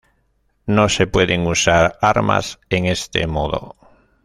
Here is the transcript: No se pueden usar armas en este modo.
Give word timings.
No 0.65 0.89
se 0.89 1.05
pueden 1.05 1.45
usar 1.45 1.99
armas 2.01 2.57
en 2.71 2.87
este 2.87 3.27
modo. 3.27 3.75